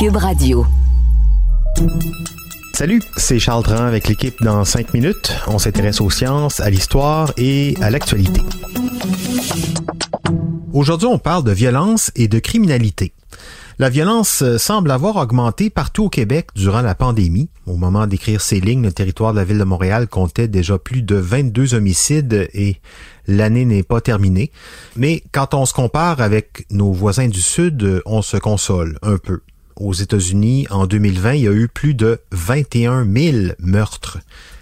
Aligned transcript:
Cube 0.00 0.16
Radio. 0.16 0.64
Salut, 2.72 3.02
c'est 3.18 3.38
Charles 3.38 3.64
Dran 3.64 3.84
avec 3.84 4.08
l'équipe 4.08 4.42
dans 4.42 4.64
5 4.64 4.94
minutes. 4.94 5.36
On 5.46 5.58
s'intéresse 5.58 6.00
aux 6.00 6.08
sciences, 6.08 6.60
à 6.60 6.70
l'histoire 6.70 7.34
et 7.36 7.74
à 7.82 7.90
l'actualité. 7.90 8.40
Aujourd'hui, 10.72 11.06
on 11.06 11.18
parle 11.18 11.44
de 11.44 11.52
violence 11.52 12.12
et 12.16 12.28
de 12.28 12.38
criminalité. 12.38 13.12
La 13.78 13.90
violence 13.90 14.40
euh, 14.40 14.56
semble 14.56 14.90
avoir 14.90 15.16
augmenté 15.16 15.68
partout 15.68 16.04
au 16.04 16.08
Québec 16.08 16.48
durant 16.54 16.80
la 16.80 16.94
pandémie. 16.94 17.50
Au 17.66 17.76
moment 17.76 18.06
d'écrire 18.06 18.40
ces 18.40 18.58
lignes, 18.58 18.84
le 18.84 18.92
territoire 18.92 19.34
de 19.34 19.38
la 19.38 19.44
ville 19.44 19.58
de 19.58 19.64
Montréal 19.64 20.08
comptait 20.08 20.48
déjà 20.48 20.78
plus 20.78 21.02
de 21.02 21.16
22 21.16 21.74
homicides 21.74 22.48
et 22.54 22.76
l'année 23.26 23.66
n'est 23.66 23.82
pas 23.82 24.00
terminée. 24.00 24.50
Mais 24.96 25.22
quand 25.32 25.52
on 25.52 25.66
se 25.66 25.74
compare 25.74 26.22
avec 26.22 26.64
nos 26.70 26.90
voisins 26.90 27.28
du 27.28 27.42
Sud, 27.42 28.00
on 28.06 28.22
se 28.22 28.38
console 28.38 28.98
un 29.02 29.18
peu. 29.18 29.40
Aux 29.80 29.94
États-Unis, 29.94 30.66
en 30.68 30.86
2020, 30.86 31.34
il 31.36 31.40
y 31.40 31.48
a 31.48 31.52
eu 31.52 31.66
plus 31.66 31.94
de 31.94 32.20
21 32.32 33.06
000 33.10 33.54
meurtres, 33.60 34.18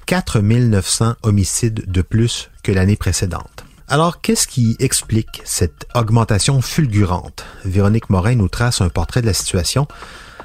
4 0.06 0.38
900 0.38 1.14
homicides 1.24 1.90
de 1.90 2.02
plus 2.02 2.50
que 2.62 2.70
l'année 2.70 2.94
précédente. 2.94 3.64
Alors, 3.88 4.20
qu'est-ce 4.20 4.46
qui 4.46 4.76
explique 4.78 5.42
cette 5.44 5.88
augmentation 5.96 6.60
fulgurante? 6.62 7.44
Véronique 7.64 8.10
Morin 8.10 8.36
nous 8.36 8.46
trace 8.46 8.80
un 8.80 8.90
portrait 8.90 9.20
de 9.20 9.26
la 9.26 9.32
situation. 9.32 9.88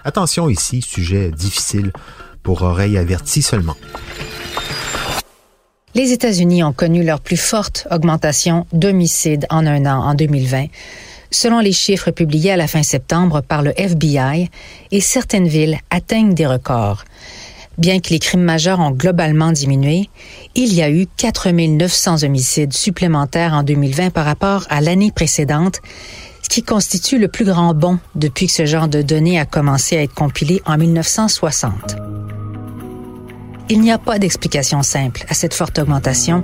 Attention 0.05 0.49
ici, 0.49 0.81
sujet 0.81 1.29
difficile 1.29 1.93
pour 2.41 2.63
oreilles 2.63 2.97
averties 2.97 3.43
seulement. 3.43 3.77
Les 5.93 6.13
États-Unis 6.13 6.63
ont 6.63 6.73
connu 6.73 7.03
leur 7.03 7.21
plus 7.21 7.37
forte 7.37 7.87
augmentation 7.91 8.65
d'homicides 8.73 9.45
en 9.51 9.67
un 9.67 9.85
an 9.85 10.01
en 10.01 10.15
2020, 10.15 10.65
selon 11.33 11.59
les 11.59 11.71
chiffres 11.71 12.11
publiés 12.11 12.51
à 12.51 12.57
la 12.57 12.67
fin 12.67 12.83
septembre 12.83 13.41
par 13.41 13.61
le 13.61 13.73
FBI, 13.79 14.49
et 14.91 15.01
certaines 15.01 15.47
villes 15.47 15.79
atteignent 15.89 16.33
des 16.33 16.47
records. 16.47 17.03
Bien 17.77 17.99
que 17.99 18.09
les 18.09 18.19
crimes 18.19 18.43
majeurs 18.43 18.79
ont 18.79 18.91
globalement 18.91 19.51
diminué, 19.51 20.09
il 20.53 20.73
y 20.73 20.83
a 20.83 20.91
eu 20.91 21.07
4 21.17 21.49
900 21.49 22.23
homicides 22.23 22.73
supplémentaires 22.73 23.53
en 23.53 23.63
2020 23.63 24.11
par 24.11 24.25
rapport 24.25 24.65
à 24.69 24.79
l'année 24.79 25.11
précédente, 25.11 25.79
ce 26.43 26.49
qui 26.49 26.61
constitue 26.61 27.17
le 27.17 27.29
plus 27.29 27.45
grand 27.45 27.73
bond 27.73 27.97
depuis 28.15 28.45
que 28.45 28.53
ce 28.53 28.65
genre 28.65 28.87
de 28.87 29.01
données 29.01 29.39
a 29.39 29.45
commencé 29.45 29.97
à 29.97 30.03
être 30.03 30.13
compilé 30.13 30.61
en 30.65 30.77
1960. 30.77 31.95
Il 33.69 33.81
n'y 33.81 33.91
a 33.91 33.97
pas 33.97 34.19
d'explication 34.19 34.83
simple 34.83 35.25
à 35.29 35.33
cette 35.33 35.53
forte 35.55 35.79
augmentation, 35.79 36.43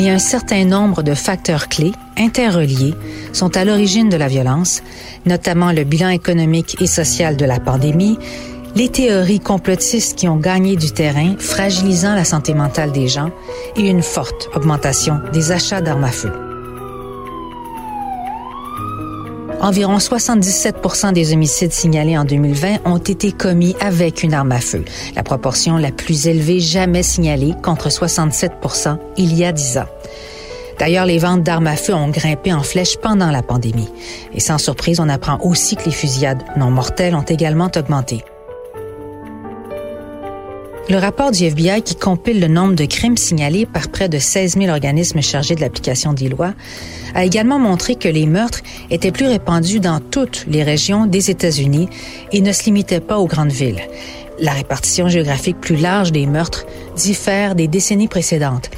mais 0.00 0.08
un 0.08 0.18
certain 0.18 0.64
nombre 0.64 1.02
de 1.02 1.14
facteurs 1.14 1.68
clés, 1.68 1.92
interreliés, 2.16 2.94
sont 3.34 3.54
à 3.56 3.64
l'origine 3.66 4.08
de 4.08 4.16
la 4.16 4.28
violence, 4.28 4.82
notamment 5.26 5.72
le 5.72 5.84
bilan 5.84 6.08
économique 6.08 6.76
et 6.80 6.86
social 6.86 7.36
de 7.36 7.44
la 7.44 7.60
pandémie, 7.60 8.18
les 8.74 8.88
théories 8.88 9.40
complotistes 9.40 10.16
qui 10.16 10.26
ont 10.26 10.36
gagné 10.36 10.76
du 10.76 10.92
terrain, 10.92 11.34
fragilisant 11.38 12.14
la 12.14 12.24
santé 12.24 12.54
mentale 12.54 12.92
des 12.92 13.08
gens, 13.08 13.30
et 13.76 13.88
une 13.88 14.02
forte 14.02 14.48
augmentation 14.54 15.20
des 15.32 15.52
achats 15.52 15.82
d'armes 15.82 16.04
à 16.04 16.12
feu. 16.12 16.49
Environ 19.60 19.98
77% 19.98 21.12
des 21.12 21.34
homicides 21.34 21.72
signalés 21.72 22.16
en 22.16 22.24
2020 22.24 22.86
ont 22.86 22.96
été 22.96 23.30
commis 23.30 23.76
avec 23.80 24.22
une 24.22 24.32
arme 24.32 24.52
à 24.52 24.60
feu, 24.60 24.84
la 25.14 25.22
proportion 25.22 25.76
la 25.76 25.92
plus 25.92 26.28
élevée 26.28 26.60
jamais 26.60 27.02
signalée 27.02 27.52
contre 27.62 27.88
67% 27.90 28.96
il 29.18 29.34
y 29.36 29.44
a 29.44 29.52
10 29.52 29.78
ans. 29.78 29.88
D'ailleurs, 30.78 31.04
les 31.04 31.18
ventes 31.18 31.42
d'armes 31.42 31.66
à 31.66 31.76
feu 31.76 31.92
ont 31.92 32.08
grimpé 32.08 32.54
en 32.54 32.62
flèche 32.62 32.96
pendant 32.96 33.30
la 33.30 33.42
pandémie. 33.42 33.90
Et 34.32 34.40
sans 34.40 34.56
surprise, 34.56 34.98
on 34.98 35.10
apprend 35.10 35.38
aussi 35.42 35.76
que 35.76 35.84
les 35.84 35.90
fusillades 35.90 36.42
non 36.56 36.70
mortelles 36.70 37.14
ont 37.14 37.20
également 37.20 37.70
augmenté. 37.76 38.24
Le 40.90 40.98
rapport 40.98 41.30
du 41.30 41.44
FBI 41.44 41.82
qui 41.82 41.94
compile 41.94 42.40
le 42.40 42.48
nombre 42.48 42.74
de 42.74 42.84
crimes 42.84 43.16
signalés 43.16 43.64
par 43.64 43.90
près 43.90 44.08
de 44.08 44.18
16 44.18 44.56
000 44.58 44.70
organismes 44.70 45.22
chargés 45.22 45.54
de 45.54 45.60
l'application 45.60 46.12
des 46.12 46.28
lois 46.28 46.52
a 47.14 47.24
également 47.24 47.60
montré 47.60 47.94
que 47.94 48.08
les 48.08 48.26
meurtres 48.26 48.60
étaient 48.90 49.12
plus 49.12 49.28
répandus 49.28 49.78
dans 49.78 50.00
toutes 50.00 50.46
les 50.48 50.64
régions 50.64 51.06
des 51.06 51.30
États-Unis 51.30 51.88
et 52.32 52.40
ne 52.40 52.50
se 52.50 52.64
limitaient 52.64 52.98
pas 52.98 53.18
aux 53.18 53.28
grandes 53.28 53.52
villes. 53.52 53.80
La 54.40 54.50
répartition 54.50 55.06
géographique 55.08 55.60
plus 55.60 55.76
large 55.76 56.10
des 56.10 56.26
meurtres 56.26 56.66
diffère 56.96 57.54
des 57.54 57.68
décennies 57.68 58.08
précédentes. 58.08 58.68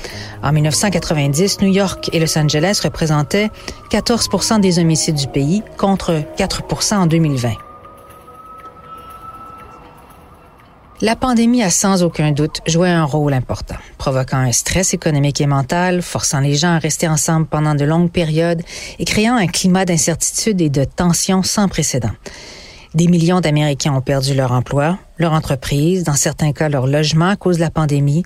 En 0.43 0.53
1990, 0.53 1.63
New 1.63 1.73
York 1.73 2.11
et 2.13 2.21
Los 2.21 2.37
Angeles 2.37 2.83
représentaient 2.85 3.49
14 3.89 4.61
des 4.61 4.79
homicides 4.79 5.17
du 5.17 5.29
pays 5.29 5.63
contre 5.79 6.23
4 6.37 6.93
en 6.93 7.07
2020. 7.07 7.72
La 11.01 11.17
pandémie 11.17 11.63
a 11.63 11.71
sans 11.71 12.05
aucun 12.05 12.31
doute 12.31 12.61
joué 12.67 12.89
un 12.89 13.05
rôle 13.05 13.33
important, 13.33 13.75
provoquant 13.99 14.39
un 14.39 14.53
stress 14.53 14.95
économique 14.95 15.41
et 15.41 15.47
mental, 15.47 16.01
forçant 16.01 16.39
les 16.39 16.55
gens 16.55 16.75
à 16.75 16.79
rester 16.79 17.09
ensemble 17.09 17.47
pendant 17.47 17.75
de 17.75 17.85
longues 17.85 18.11
périodes 18.11 18.63
et 18.99 19.05
créant 19.05 19.35
un 19.35 19.49
climat 19.49 19.85
d'incertitude 19.85 20.61
et 20.61 20.71
de 20.71 20.85
tension 20.85 21.43
sans 21.43 21.67
précédent. 21.69 22.13
Des 22.95 23.09
millions 23.09 23.41
d'Américains 23.41 23.95
ont 23.95 24.03
perdu 24.03 24.35
leur 24.35 24.53
emploi, 24.53 24.99
leur 25.19 25.33
entreprise, 25.33 26.05
dans 26.05 26.15
certains 26.15 26.53
cas 26.53 26.69
leur 26.69 26.87
logement 26.87 27.31
à 27.31 27.37
cause 27.37 27.57
de 27.57 27.63
la 27.63 27.71
pandémie. 27.71 28.23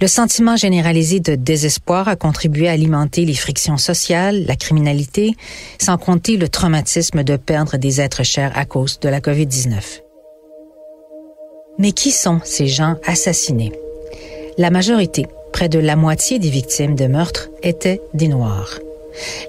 Le 0.00 0.06
sentiment 0.06 0.56
généralisé 0.56 1.20
de 1.20 1.34
désespoir 1.34 2.06
a 2.06 2.16
contribué 2.16 2.68
à 2.68 2.72
alimenter 2.72 3.24
les 3.24 3.34
frictions 3.34 3.78
sociales, 3.78 4.44
la 4.46 4.54
criminalité, 4.54 5.34
sans 5.80 5.96
compter 5.96 6.36
le 6.36 6.48
traumatisme 6.48 7.24
de 7.24 7.36
perdre 7.36 7.78
des 7.78 8.00
êtres 8.02 8.22
chers 8.22 8.56
à 8.56 8.66
cause 8.66 9.00
de 9.00 9.08
la 9.08 9.20
COVID-19. 9.20 10.05
Mais 11.78 11.92
qui 11.92 12.10
sont 12.10 12.40
ces 12.44 12.66
gens 12.66 12.96
assassinés? 13.06 13.72
La 14.58 14.70
majorité, 14.70 15.26
près 15.52 15.68
de 15.68 15.78
la 15.78 15.96
moitié 15.96 16.38
des 16.38 16.48
victimes 16.48 16.94
de 16.94 17.06
meurtres, 17.06 17.50
étaient 17.62 18.00
des 18.14 18.28
Noirs. 18.28 18.78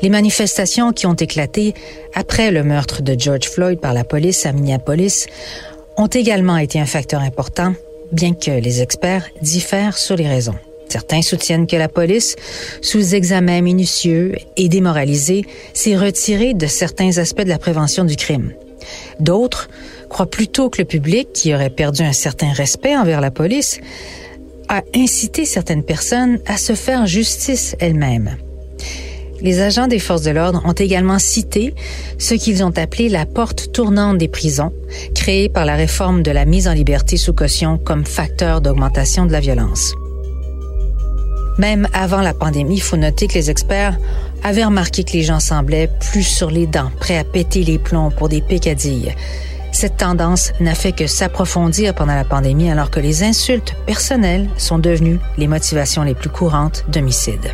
Les 0.01 0.09
manifestations 0.09 0.93
qui 0.93 1.05
ont 1.05 1.13
éclaté 1.13 1.73
après 2.13 2.51
le 2.51 2.63
meurtre 2.63 3.01
de 3.01 3.15
George 3.17 3.49
Floyd 3.49 3.79
par 3.79 3.93
la 3.93 4.03
police 4.03 4.45
à 4.45 4.51
Minneapolis 4.51 5.27
ont 5.97 6.07
également 6.07 6.57
été 6.57 6.79
un 6.79 6.85
facteur 6.85 7.21
important, 7.21 7.73
bien 8.11 8.33
que 8.33 8.51
les 8.51 8.81
experts 8.81 9.27
diffèrent 9.41 9.97
sur 9.97 10.15
les 10.15 10.27
raisons. 10.27 10.55
Certains 10.89 11.21
soutiennent 11.21 11.67
que 11.67 11.75
la 11.75 11.89
police, 11.89 12.35
sous 12.81 13.13
examen 13.13 13.61
minutieux 13.61 14.35
et 14.55 14.69
démoralisée, 14.69 15.45
s'est 15.73 15.97
retirée 15.97 16.53
de 16.53 16.67
certains 16.67 17.17
aspects 17.17 17.43
de 17.43 17.49
la 17.49 17.59
prévention 17.59 18.05
du 18.05 18.15
crime. 18.15 18.53
D'autres 19.19 19.69
croient 20.17 20.25
plutôt 20.25 20.71
que 20.71 20.81
le 20.81 20.85
public, 20.85 21.31
qui 21.31 21.53
aurait 21.53 21.69
perdu 21.69 22.01
un 22.01 22.11
certain 22.11 22.51
respect 22.51 22.97
envers 22.97 23.21
la 23.21 23.29
police, 23.29 23.79
a 24.67 24.81
incité 24.95 25.45
certaines 25.45 25.83
personnes 25.83 26.39
à 26.47 26.57
se 26.57 26.73
faire 26.73 27.05
justice 27.05 27.75
elles-mêmes. 27.79 28.35
Les 29.41 29.61
agents 29.61 29.85
des 29.85 29.99
forces 29.99 30.23
de 30.23 30.31
l'ordre 30.31 30.63
ont 30.65 30.71
également 30.71 31.19
cité 31.19 31.75
ce 32.17 32.33
qu'ils 32.33 32.63
ont 32.63 32.75
appelé 32.75 33.09
la 33.09 33.27
porte 33.27 33.71
tournante 33.71 34.17
des 34.17 34.27
prisons, 34.27 34.73
créée 35.13 35.49
par 35.49 35.65
la 35.65 35.75
réforme 35.75 36.23
de 36.23 36.31
la 36.31 36.45
mise 36.45 36.67
en 36.67 36.73
liberté 36.73 37.17
sous 37.17 37.33
caution 37.33 37.77
comme 37.77 38.03
facteur 38.03 38.59
d'augmentation 38.61 39.27
de 39.27 39.31
la 39.31 39.39
violence. 39.39 39.93
Même 41.59 41.87
avant 41.93 42.21
la 42.21 42.33
pandémie, 42.33 42.77
il 42.77 42.81
faut 42.81 42.97
noter 42.97 43.27
que 43.27 43.35
les 43.35 43.51
experts 43.51 43.99
avaient 44.43 44.65
remarqué 44.65 45.03
que 45.03 45.13
les 45.13 45.21
gens 45.21 45.39
semblaient 45.39 45.91
plus 46.09 46.23
sur 46.23 46.49
les 46.49 46.65
dents, 46.65 46.89
prêts 46.99 47.19
à 47.19 47.23
péter 47.23 47.63
les 47.63 47.77
plombs 47.77 48.09
pour 48.09 48.29
des 48.29 48.41
pécadilles. 48.41 49.13
Cette 49.79 49.97
tendance 49.97 50.53
n'a 50.59 50.73
fait 50.73 50.91
que 50.91 51.05
s'approfondir 51.05 51.93
pendant 51.93 52.15
la 52.15 52.23
pandémie 52.23 52.71
alors 52.71 52.89
que 52.89 52.99
les 52.99 53.21
insultes 53.21 53.75
personnelles 53.85 54.49
sont 54.57 54.79
devenues 54.79 55.19
les 55.37 55.47
motivations 55.47 56.01
les 56.01 56.15
plus 56.15 56.31
courantes 56.31 56.83
d'homicide. 56.87 57.53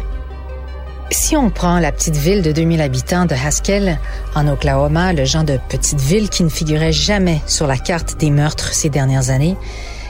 Si 1.11 1.35
on 1.35 1.49
prend 1.49 1.79
la 1.79 1.91
petite 1.91 2.15
ville 2.15 2.41
de 2.41 2.53
2000 2.53 2.79
habitants 2.79 3.25
de 3.25 3.35
Haskell, 3.35 3.99
en 4.35 4.47
Oklahoma, 4.47 5.11
le 5.11 5.25
genre 5.25 5.43
de 5.43 5.59
petite 5.67 5.99
ville 5.99 6.29
qui 6.29 6.45
ne 6.45 6.49
figurait 6.49 6.93
jamais 6.93 7.41
sur 7.45 7.67
la 7.67 7.75
carte 7.75 8.17
des 8.17 8.31
meurtres 8.31 8.73
ces 8.73 8.87
dernières 8.87 9.29
années, 9.29 9.57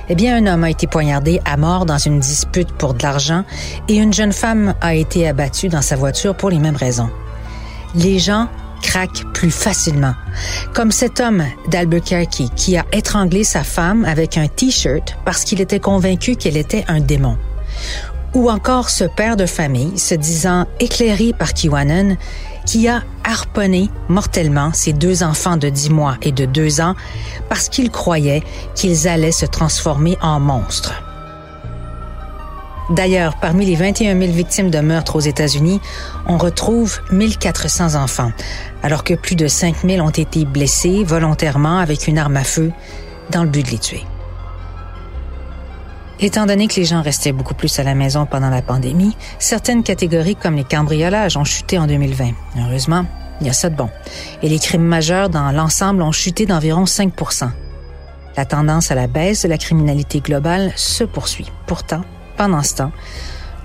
eh 0.07 0.13
bien, 0.13 0.37
un 0.37 0.45
homme 0.45 0.65
a 0.65 0.69
été 0.69 0.85
poignardé 0.85 1.41
à 1.45 1.57
mort 1.57 1.87
dans 1.87 1.97
une 1.97 2.19
dispute 2.19 2.71
pour 2.73 2.93
de 2.93 3.01
l'argent 3.01 3.43
et 3.87 3.95
une 3.95 4.13
jeune 4.13 4.33
femme 4.33 4.75
a 4.81 4.93
été 4.93 5.27
abattue 5.27 5.67
dans 5.67 5.81
sa 5.81 5.95
voiture 5.95 6.35
pour 6.35 6.51
les 6.51 6.59
mêmes 6.59 6.75
raisons. 6.75 7.09
Les 7.95 8.19
gens 8.19 8.49
crack 8.83 9.23
plus 9.33 9.49
facilement. 9.49 10.13
Comme 10.73 10.91
cet 10.91 11.19
homme 11.19 11.43
d'Albuquerque 11.69 12.43
qui 12.55 12.77
a 12.77 12.85
étranglé 12.91 13.43
sa 13.43 13.63
femme 13.63 14.05
avec 14.05 14.37
un 14.37 14.47
t-shirt 14.47 15.17
parce 15.25 15.43
qu'il 15.43 15.61
était 15.61 15.79
convaincu 15.79 16.35
qu'elle 16.35 16.57
était 16.57 16.85
un 16.87 16.99
démon. 16.99 17.37
Ou 18.35 18.49
encore 18.49 18.89
ce 18.89 19.03
père 19.03 19.37
de 19.37 19.45
famille 19.45 19.97
se 19.97 20.15
disant 20.15 20.67
éclairé 20.79 21.33
par 21.37 21.53
Kiwanen 21.53 22.17
qui 22.65 22.87
a 22.87 23.03
harponné 23.23 23.89
mortellement 24.09 24.71
ses 24.73 24.93
deux 24.93 25.23
enfants 25.23 25.57
de 25.57 25.69
10 25.69 25.89
mois 25.89 26.17
et 26.21 26.31
de 26.31 26.45
2 26.45 26.81
ans 26.81 26.95
parce 27.49 27.69
qu'il 27.69 27.89
croyait 27.89 28.43
qu'ils 28.75 29.07
allaient 29.07 29.31
se 29.31 29.45
transformer 29.45 30.17
en 30.21 30.39
monstres. 30.39 31.12
D'ailleurs, 32.89 33.35
parmi 33.39 33.65
les 33.65 33.75
21 33.75 34.19
000 34.19 34.33
victimes 34.33 34.69
de 34.69 34.79
meurtres 34.79 35.15
aux 35.15 35.21
États-Unis, 35.21 35.79
on 36.27 36.37
retrouve 36.37 36.99
1400 37.11 37.95
enfants, 37.95 38.31
alors 38.81 39.03
que 39.03 39.13
plus 39.13 39.35
de 39.35 39.47
5 39.47 39.77
000 39.85 40.05
ont 40.05 40.09
été 40.09 40.43
blessés 40.45 41.03
volontairement 41.03 41.77
avec 41.77 42.07
une 42.07 42.17
arme 42.17 42.37
à 42.37 42.43
feu 42.43 42.71
dans 43.31 43.43
le 43.43 43.49
but 43.49 43.65
de 43.65 43.71
les 43.71 43.77
tuer. 43.77 44.03
Étant 46.19 46.45
donné 46.45 46.67
que 46.67 46.75
les 46.75 46.85
gens 46.85 47.01
restaient 47.01 47.31
beaucoup 47.31 47.53
plus 47.53 47.79
à 47.79 47.83
la 47.83 47.95
maison 47.95 48.25
pendant 48.25 48.49
la 48.49 48.61
pandémie, 48.61 49.15
certaines 49.39 49.83
catégories 49.83 50.35
comme 50.35 50.55
les 50.55 50.63
cambriolages 50.63 51.37
ont 51.37 51.43
chuté 51.43 51.77
en 51.77 51.87
2020. 51.87 52.31
Heureusement, 52.59 53.05
il 53.41 53.47
y 53.47 53.49
a 53.49 53.53
ça 53.53 53.69
de 53.69 53.75
bon. 53.75 53.89
Et 54.41 54.49
les 54.49 54.59
crimes 54.59 54.85
majeurs 54.85 55.29
dans 55.29 55.51
l'ensemble 55.51 56.01
ont 56.01 56.11
chuté 56.11 56.45
d'environ 56.45 56.83
5% 56.83 57.49
La 58.37 58.45
tendance 58.45 58.91
à 58.91 58.95
la 58.95 59.07
baisse 59.07 59.43
de 59.43 59.49
la 59.49 59.57
criminalité 59.57 60.19
globale 60.19 60.71
se 60.75 61.03
poursuit. 61.03 61.51
Pourtant, 61.65 62.03
pendant 62.37 62.63
ce 62.63 62.75
temps, 62.75 62.91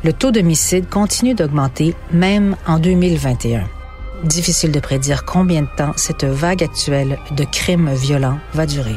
le 0.05 0.13
taux 0.13 0.31
d'homicide 0.31 0.89
continue 0.89 1.35
d'augmenter 1.35 1.95
même 2.13 2.57
en 2.67 2.79
2021. 2.79 3.69
Difficile 4.25 4.73
de 4.73 4.81
prédire 4.81 5.25
combien 5.25 5.63
de 5.63 5.69
temps 5.77 5.93
cette 5.97 6.25
vague 6.25 6.63
actuelle 6.63 7.19
de 7.33 7.45
crimes 7.45 7.93
violents 7.93 8.39
va 8.55 8.67
durer. 8.67 8.97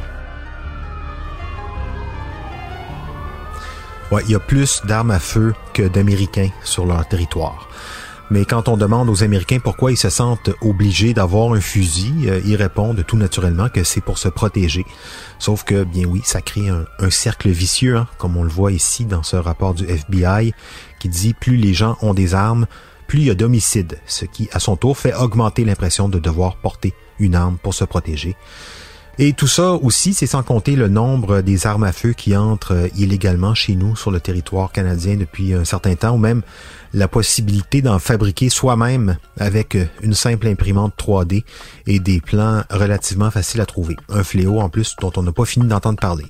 Il 4.26 4.30
y 4.30 4.36
a 4.36 4.40
plus 4.40 4.82
d'armes 4.86 5.12
à 5.12 5.20
feu 5.20 5.54
que 5.74 5.84
d'Américains 5.88 6.50
sur 6.64 6.86
leur 6.86 7.08
territoire. 7.08 7.70
Mais 8.32 8.46
quand 8.46 8.70
on 8.70 8.78
demande 8.78 9.10
aux 9.10 9.24
Américains 9.24 9.60
pourquoi 9.60 9.92
ils 9.92 9.98
se 9.98 10.10
sentent 10.10 10.52
obligés 10.62 11.14
d'avoir 11.14 11.52
un 11.52 11.60
fusil, 11.60 12.30
euh, 12.30 12.40
ils 12.46 12.56
répondent 12.56 13.04
tout 13.06 13.18
naturellement 13.18 13.68
que 13.68 13.84
c'est 13.84 14.00
pour 14.00 14.18
se 14.18 14.30
protéger. 14.30 14.86
Sauf 15.38 15.66
que, 15.66 15.84
bien 15.84 16.06
oui, 16.06 16.22
ça 16.24 16.40
crée 16.40 16.70
un, 16.70 17.10
cercle 17.10 17.50
vicieux, 17.50 17.98
hein, 17.98 18.08
comme 18.18 18.38
on 18.38 18.44
le 18.44 18.50
voit 18.50 18.72
ici 18.72 19.04
dans 19.04 19.22
ce 19.22 19.36
rapport 19.36 19.74
du 19.74 19.84
FBI, 19.84 20.54
qui 20.98 21.10
dit 21.10 21.34
plus 21.34 21.58
les 21.58 21.74
gens 21.74 21.98
ont 22.02 22.14
des 22.14 22.34
armes, 22.34 22.68
plus 23.06 23.20
il 23.20 23.26
y 23.26 23.30
a 23.32 23.36
d'homicides, 23.36 24.00
ce 24.06 24.24
qui, 24.24 24.48
à 24.54 24.60
son 24.60 24.78
tour, 24.78 24.98
fait 24.98 25.14
augmenter 25.14 25.66
l'impression 25.66 26.08
de 26.08 26.18
devoir 26.18 26.56
porter 26.56 26.94
une 27.20 27.36
arme 27.36 27.58
pour 27.62 27.74
se 27.74 27.84
protéger. 27.84 28.38
Et 29.20 29.34
tout 29.34 29.48
ça 29.48 29.74
aussi, 29.74 30.14
c'est 30.14 30.28
sans 30.28 30.42
compter 30.42 30.76
le 30.76 30.88
nombre 30.88 31.42
des 31.42 31.68
armes 31.68 31.84
à 31.84 31.92
feu 31.92 32.14
qui 32.14 32.36
entrent 32.36 32.74
euh, 32.74 32.88
illégalement 32.96 33.54
chez 33.54 33.76
nous 33.76 33.96
sur 33.96 34.10
le 34.10 34.20
territoire 34.20 34.72
canadien 34.72 35.16
depuis 35.16 35.54
un 35.54 35.66
certain 35.66 35.96
temps, 35.96 36.16
ou 36.16 36.18
même 36.18 36.42
la 36.94 37.08
possibilité 37.08 37.82
d'en 37.82 38.00
fabriquer 38.00 38.50
soi-même 38.50 39.18
avec 39.38 39.76
euh, 39.76 39.86
une 40.02 40.14
simple 40.14 40.48
imprimante 40.48 40.94
3D 40.98 41.44
et 41.88 42.00
des 42.00 42.22
plans 42.22 42.64
relativement 42.70 43.32
faciles 43.32 43.62
à 43.62 43.66
trouver. 43.66 43.98
Un 44.10 44.24
fléau 44.24 44.60
en 44.60 44.70
plus 44.70 44.96
dont 45.00 45.12
on 45.18 45.24
n'a 45.24 45.32
pas 45.32 45.46
fini 45.46 45.68
d'entendre 45.68 46.00
parler. 46.00 46.26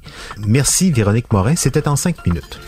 Merci 0.45 0.91
Véronique 0.91 1.31
Morin, 1.31 1.55
c'était 1.55 1.87
en 1.87 1.95
cinq 1.95 2.25
minutes. 2.25 2.59